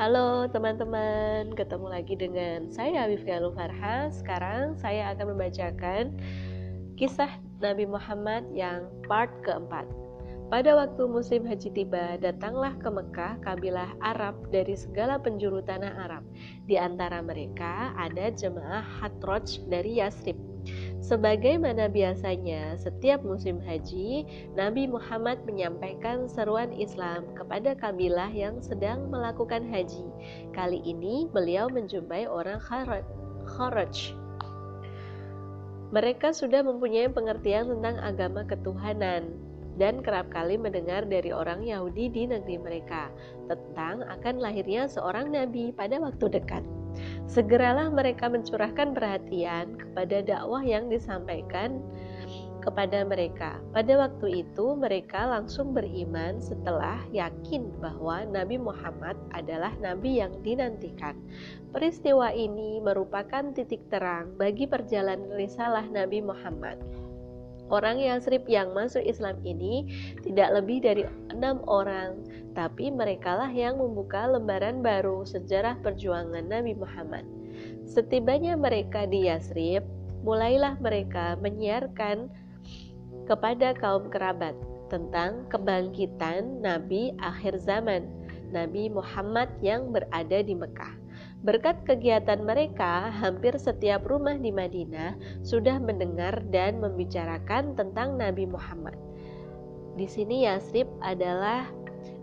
[0.00, 4.08] Halo teman-teman, ketemu lagi dengan saya Wifka Farha.
[4.08, 6.16] Sekarang saya akan membacakan
[6.96, 7.28] kisah
[7.60, 9.84] Nabi Muhammad yang part keempat.
[10.48, 16.24] Pada waktu musim haji tiba, datanglah ke Mekah kabilah Arab dari segala penjuru tanah Arab.
[16.64, 20.49] Di antara mereka ada jemaah Hatroj dari Yasrib
[21.00, 29.64] Sebagaimana biasanya, setiap musim haji, Nabi Muhammad menyampaikan seruan Islam kepada kabilah yang sedang melakukan
[29.64, 30.04] haji.
[30.52, 32.60] Kali ini, beliau menjumpai orang
[33.48, 34.12] Kharaj.
[35.90, 39.26] Mereka sudah mempunyai pengertian tentang agama ketuhanan
[39.80, 43.08] dan kerap kali mendengar dari orang Yahudi di negeri mereka
[43.48, 46.62] tentang akan lahirnya seorang nabi pada waktu dekat.
[47.30, 51.78] Segeralah mereka mencurahkan perhatian kepada dakwah yang disampaikan
[52.60, 53.58] kepada mereka.
[53.72, 61.16] Pada waktu itu, mereka langsung beriman setelah yakin bahwa Nabi Muhammad adalah nabi yang dinantikan.
[61.72, 66.76] Peristiwa ini merupakan titik terang bagi perjalanan risalah Nabi Muhammad.
[67.70, 69.86] Orang Yasrib yang masuk Islam ini
[70.26, 72.18] tidak lebih dari enam orang,
[72.52, 77.22] tapi merekalah yang membuka lembaran baru sejarah perjuangan Nabi Muhammad.
[77.86, 79.86] Setibanya mereka di Yasrib,
[80.26, 82.26] mulailah mereka menyiarkan
[83.30, 84.58] kepada kaum kerabat
[84.90, 88.02] tentang kebangkitan Nabi akhir zaman,
[88.50, 90.99] Nabi Muhammad yang berada di Mekah.
[91.40, 98.92] Berkat kegiatan mereka, hampir setiap rumah di Madinah sudah mendengar dan membicarakan tentang Nabi Muhammad.
[99.96, 101.64] Di sini Yasrib adalah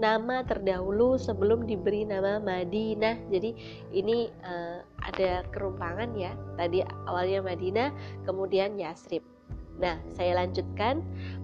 [0.00, 3.28] nama terdahulu sebelum diberi nama Madinah.
[3.28, 3.52] Jadi
[3.92, 6.32] ini uh, ada kerumpangan ya.
[6.56, 7.88] Tadi awalnya Madinah,
[8.24, 9.31] kemudian Yasrib.
[9.80, 11.00] Nah, saya lanjutkan.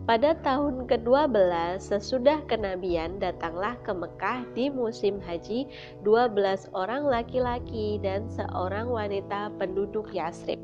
[0.09, 5.69] Pada tahun ke-12 sesudah kenabian datanglah ke Mekah di musim haji
[6.01, 10.57] 12 orang laki-laki dan seorang wanita penduduk Yasrib.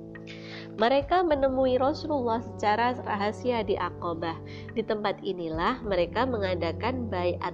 [0.80, 4.40] Mereka menemui Rasulullah secara rahasia di Aqabah.
[4.72, 7.52] Di tempat inilah mereka mengadakan bayat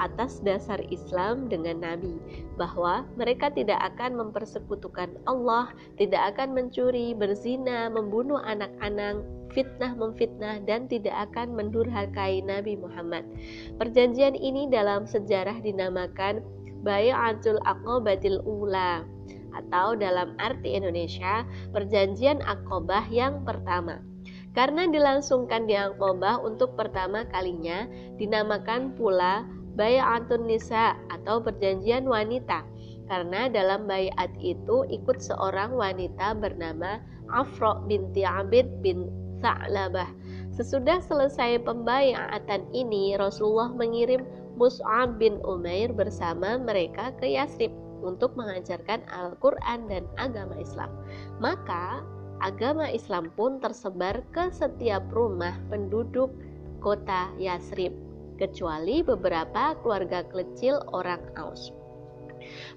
[0.00, 2.20] atas dasar Islam dengan Nabi
[2.56, 9.20] bahwa mereka tidak akan mempersekutukan Allah, tidak akan mencuri, berzina, membunuh anak-anak,
[9.52, 13.26] fitnah memfitnah dan tidak akan mendurhakai Nabi Muhammad.
[13.76, 16.42] Perjanjian ini dalam sejarah dinamakan
[16.80, 19.04] Bayatul Aqabatil Ula
[19.50, 21.44] atau dalam arti Indonesia
[21.74, 24.00] Perjanjian Aqabah yang pertama.
[24.50, 27.86] Karena dilangsungkan di Aqabah untuk pertama kalinya
[28.18, 29.46] dinamakan pula
[29.78, 32.66] Bayatun Nisa atau perjanjian wanita
[33.10, 39.10] karena dalam bayat itu ikut seorang wanita bernama Afro binti Abid bin
[39.40, 40.08] Sa'labah.
[40.52, 44.24] Sesudah selesai pembayatan ini, Rasulullah mengirim
[44.60, 47.72] Mus'ab bin Umair bersama mereka ke Yasrib
[48.04, 50.92] untuk mengajarkan Al-Quran dan agama Islam.
[51.40, 52.04] Maka
[52.44, 56.28] agama Islam pun tersebar ke setiap rumah penduduk
[56.84, 57.92] kota Yasrib
[58.40, 61.79] kecuali beberapa keluarga kecil orang Aus.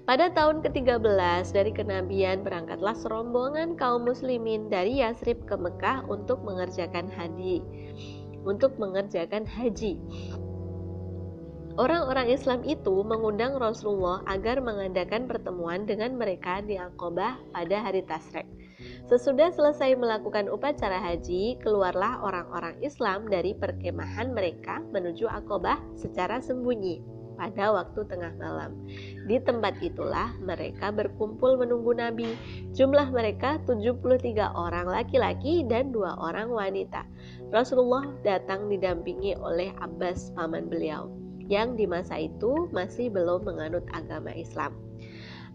[0.04, 7.08] Pada tahun ke-13 dari kenabian berangkatlah serombongan kaum muslimin dari Yasrib ke Mekah untuk mengerjakan
[7.08, 7.64] haji.
[8.44, 9.96] Untuk mengerjakan haji.
[11.74, 18.46] Orang-orang Islam itu mengundang Rasulullah agar mengadakan pertemuan dengan mereka di Aqabah pada hari Tasrek.
[19.10, 27.13] Sesudah selesai melakukan upacara haji, keluarlah orang-orang Islam dari perkemahan mereka menuju Aqabah secara sembunyi
[27.34, 28.74] pada waktu tengah malam.
[29.26, 32.34] Di tempat itulah mereka berkumpul menunggu Nabi.
[32.74, 37.06] Jumlah mereka 73 orang laki-laki dan dua orang wanita.
[37.50, 41.10] Rasulullah datang didampingi oleh Abbas paman beliau
[41.48, 44.72] yang di masa itu masih belum menganut agama Islam.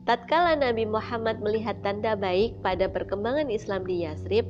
[0.07, 4.47] Tatkala Nabi Muhammad melihat tanda baik pada perkembangan Islam di Yasrib,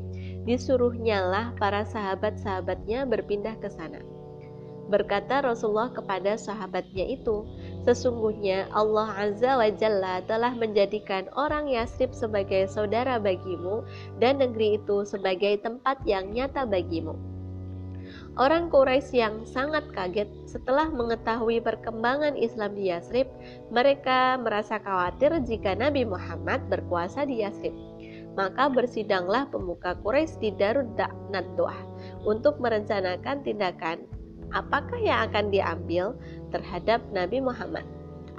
[0.48, 4.00] disuruhnyalah para sahabat-sahabatnya berpindah ke sana.
[4.90, 7.46] Berkata Rasulullah kepada sahabatnya itu,
[7.88, 13.88] Sesungguhnya Allah Azza wa Jalla telah menjadikan orang Yasrib sebagai saudara bagimu
[14.20, 17.16] dan negeri itu sebagai tempat yang nyata bagimu.
[18.38, 23.28] Orang Quraisy yang sangat kaget setelah mengetahui perkembangan Islam di Yasrib,
[23.74, 27.74] mereka merasa khawatir jika Nabi Muhammad berkuasa di Yasrib.
[28.38, 30.94] Maka bersidanglah pemuka Quraisy di Darud
[31.34, 31.76] Nadwah
[32.24, 34.19] untuk merencanakan tindakan
[34.52, 36.18] apakah yang akan diambil
[36.50, 37.86] terhadap Nabi Muhammad.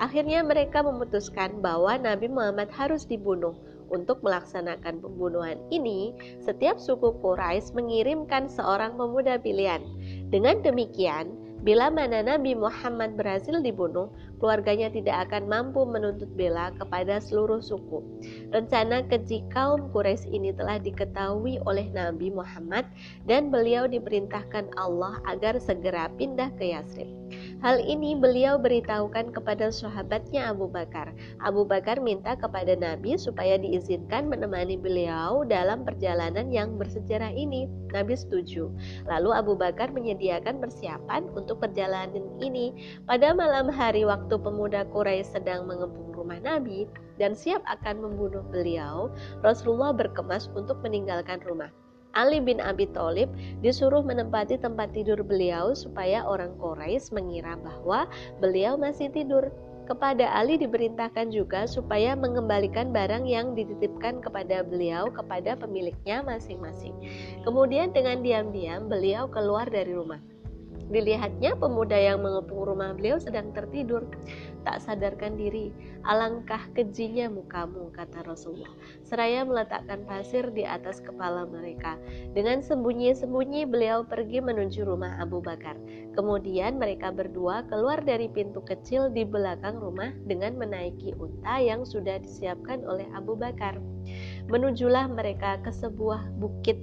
[0.00, 3.52] Akhirnya mereka memutuskan bahwa Nabi Muhammad harus dibunuh
[3.90, 9.82] untuk melaksanakan pembunuhan ini, setiap suku Quraisy mengirimkan seorang pemuda pilihan.
[10.30, 14.08] Dengan demikian, Bila mana Nabi Muhammad berhasil dibunuh,
[14.40, 18.00] keluarganya tidak akan mampu menuntut bela kepada seluruh suku.
[18.48, 22.88] Rencana keji kaum Quraisy ini telah diketahui oleh Nabi Muhammad
[23.28, 27.12] dan beliau diperintahkan Allah agar segera pindah ke Yasrib.
[27.60, 31.12] Hal ini beliau beritahukan kepada sahabatnya Abu Bakar.
[31.44, 37.68] Abu Bakar minta kepada Nabi supaya diizinkan menemani beliau dalam perjalanan yang bersejarah ini.
[37.92, 38.72] Nabi setuju.
[39.04, 42.72] Lalu Abu Bakar menyediakan persiapan untuk perjalanan ini.
[43.04, 46.88] Pada malam hari waktu pemuda Quraisy sedang mengepung rumah Nabi
[47.20, 49.12] dan siap akan membunuh beliau,
[49.44, 51.68] Rasulullah berkemas untuk meninggalkan rumah.
[52.14, 53.30] Ali bin Abi Thalib
[53.62, 58.10] disuruh menempati tempat tidur beliau supaya orang Quraisy mengira bahwa
[58.42, 59.50] beliau masih tidur.
[59.90, 66.94] Kepada Ali diperintahkan juga supaya mengembalikan barang yang dititipkan kepada beliau kepada pemiliknya masing-masing.
[67.42, 70.22] Kemudian dengan diam-diam beliau keluar dari rumah.
[70.90, 74.10] Dilihatnya pemuda yang mengepung rumah beliau sedang tertidur,
[74.66, 75.70] tak sadarkan diri.
[76.02, 78.74] Alangkah kejinya mukamu, kata Rasulullah.
[79.06, 81.94] Seraya meletakkan pasir di atas kepala mereka.
[82.34, 85.78] Dengan sembunyi-sembunyi beliau pergi menuju rumah Abu Bakar.
[86.18, 92.18] Kemudian mereka berdua keluar dari pintu kecil di belakang rumah dengan menaiki unta yang sudah
[92.18, 93.78] disiapkan oleh Abu Bakar.
[94.50, 96.82] Menujulah mereka ke sebuah bukit,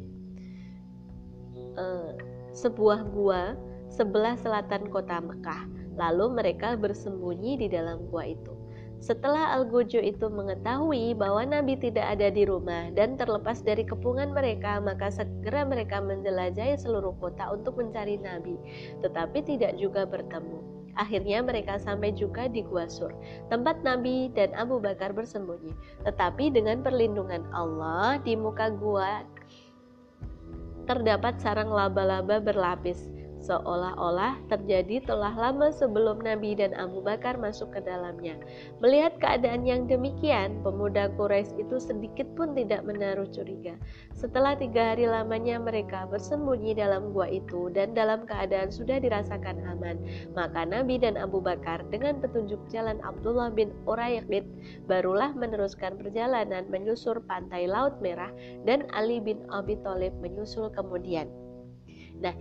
[1.75, 2.15] uh,
[2.55, 5.67] sebuah gua sebelah selatan kota Mekah.
[5.97, 8.53] Lalu mereka bersembunyi di dalam gua itu.
[8.97, 14.81] Setelah Al-Gojo itu mengetahui bahwa Nabi tidak ada di rumah dan terlepas dari kepungan mereka,
[14.81, 18.57] maka segera mereka menjelajahi seluruh kota untuk mencari Nabi,
[19.05, 20.89] tetapi tidak juga bertemu.
[20.97, 23.13] Akhirnya mereka sampai juga di Gua Sur,
[23.53, 25.69] tempat Nabi dan Abu Bakar bersembunyi.
[26.01, 29.21] Tetapi dengan perlindungan Allah, di muka gua
[30.89, 33.13] terdapat sarang laba-laba berlapis
[33.47, 38.35] seolah-olah terjadi telah lama sebelum Nabi dan Abu Bakar masuk ke dalamnya.
[38.83, 43.79] Melihat keadaan yang demikian, pemuda Quraisy itu sedikit pun tidak menaruh curiga.
[44.11, 49.95] Setelah tiga hari lamanya mereka bersembunyi dalam gua itu dan dalam keadaan sudah dirasakan aman,
[50.35, 54.43] maka Nabi dan Abu Bakar dengan petunjuk jalan Abdullah bin Uraiqid
[54.91, 58.29] barulah meneruskan perjalanan menyusur pantai Laut Merah
[58.67, 61.31] dan Ali bin Abi Thalib menyusul kemudian.
[62.17, 62.33] Nah,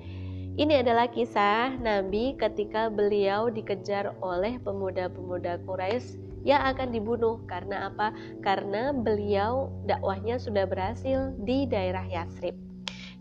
[0.57, 6.17] ini adalah kisah Nabi ketika beliau dikejar oleh pemuda-pemuda Quraisy
[6.49, 8.17] yang akan dibunuh karena apa?
[8.41, 12.57] Karena beliau dakwahnya sudah berhasil di daerah Yasrib.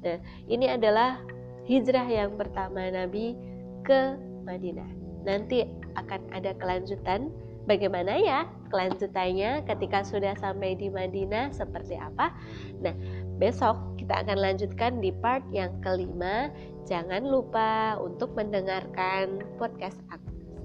[0.06, 1.20] Nah, ini adalah
[1.68, 3.36] hijrah yang pertama Nabi
[3.84, 4.16] ke
[4.48, 4.88] Madinah.
[5.28, 5.68] Nanti
[6.00, 7.34] akan ada kelanjutan
[7.66, 12.32] bagaimana ya kelanjutannya ketika sudah sampai di Madinah seperti apa.
[12.80, 12.94] Nah,
[13.42, 16.54] besok kita akan lanjutkan di part yang kelima
[16.86, 19.98] Jangan lupa untuk mendengarkan podcast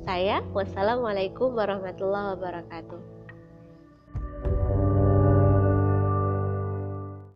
[0.04, 0.44] saya.
[0.52, 3.09] Wassalamualaikum warahmatullahi wabarakatuh.